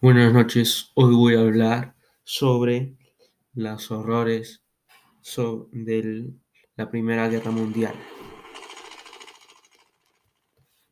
Buenas 0.00 0.32
noches, 0.32 0.92
hoy 0.94 1.14
voy 1.14 1.34
a 1.34 1.40
hablar 1.40 1.96
sobre 2.22 2.96
los 3.54 3.90
horrores 3.90 4.62
de 5.72 6.32
la 6.76 6.90
Primera 6.90 7.28
Guerra 7.28 7.50
Mundial. 7.50 7.94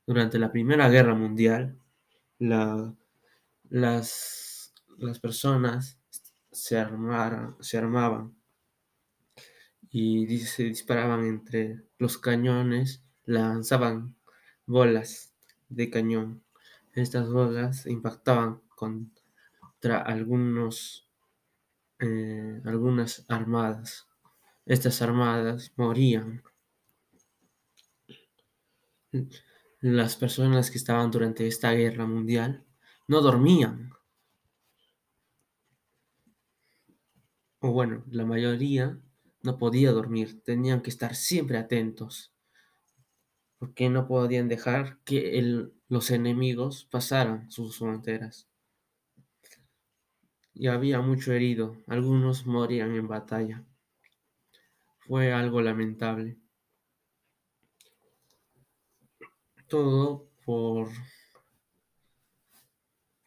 Durante 0.06 0.38
la 0.38 0.50
Primera 0.50 0.88
Guerra 0.88 1.14
Mundial, 1.14 1.78
las, 2.38 2.96
las 4.98 5.20
personas 5.20 5.98
se, 6.50 6.84
se 7.60 7.78
armaban 7.78 8.36
y 9.90 10.38
se 10.38 10.64
disparaban 10.64 11.24
entre 11.24 11.84
los 11.98 12.18
cañones, 12.18 13.04
lanzaban 13.24 14.16
bolas 14.66 15.32
de 15.68 15.90
cañón. 15.90 16.42
Estas 16.94 17.30
bolas 17.30 17.86
impactaban 17.86 18.63
contra 18.74 19.98
algunos, 20.04 21.08
eh, 21.98 22.60
algunas 22.64 23.24
armadas. 23.28 24.08
Estas 24.66 25.02
armadas 25.02 25.72
morían. 25.76 26.42
Las 29.80 30.16
personas 30.16 30.70
que 30.70 30.78
estaban 30.78 31.10
durante 31.10 31.46
esta 31.46 31.72
guerra 31.72 32.06
mundial 32.06 32.64
no 33.06 33.20
dormían. 33.20 33.90
O 37.60 37.72
bueno, 37.72 38.04
la 38.10 38.24
mayoría 38.24 38.98
no 39.42 39.58
podía 39.58 39.92
dormir, 39.92 40.42
tenían 40.42 40.80
que 40.80 40.90
estar 40.90 41.14
siempre 41.14 41.58
atentos, 41.58 42.32
porque 43.58 43.90
no 43.90 44.06
podían 44.06 44.48
dejar 44.48 44.98
que 45.04 45.70
los 45.88 46.10
enemigos 46.10 46.86
pasaran 46.90 47.50
sus 47.50 47.78
fronteras 47.78 48.48
y 50.54 50.68
había 50.68 51.00
mucho 51.00 51.32
herido, 51.32 51.76
algunos 51.88 52.46
morían 52.46 52.94
en 52.94 53.08
batalla. 53.08 53.64
Fue 55.00 55.32
algo 55.32 55.60
lamentable. 55.60 56.38
Todo 59.68 60.30
por 60.44 60.88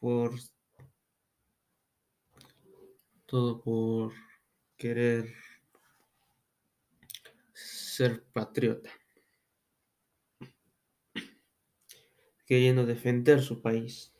por 0.00 0.32
todo 3.26 3.60
por 3.60 4.12
querer 4.78 5.34
ser 7.52 8.24
patriota, 8.32 8.90
queriendo 12.46 12.86
defender 12.86 13.42
su 13.42 13.60
país. 13.60 14.14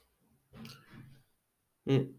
Eh, 1.86 2.12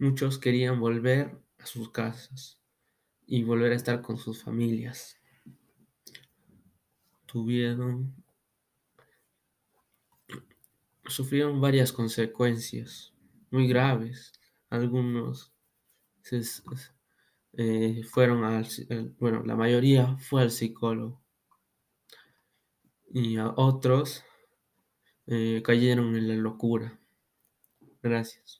Muchos 0.00 0.38
querían 0.38 0.80
volver 0.80 1.38
a 1.58 1.66
sus 1.66 1.90
casas 1.90 2.58
y 3.26 3.42
volver 3.42 3.72
a 3.72 3.76
estar 3.76 4.00
con 4.00 4.16
sus 4.16 4.42
familias. 4.42 5.20
Tuvieron, 7.26 8.14
sufrieron 11.06 11.60
varias 11.60 11.92
consecuencias 11.92 13.12
muy 13.50 13.68
graves. 13.68 14.32
Algunos 14.70 15.52
eh, 17.52 18.02
fueron 18.04 18.44
al, 18.44 18.66
bueno, 19.18 19.42
la 19.44 19.54
mayoría 19.54 20.16
fue 20.16 20.40
al 20.40 20.50
psicólogo 20.50 21.20
y 23.12 23.36
a 23.36 23.50
otros 23.50 24.24
eh, 25.26 25.60
cayeron 25.62 26.16
en 26.16 26.26
la 26.26 26.36
locura. 26.36 26.98
Gracias. 28.02 28.59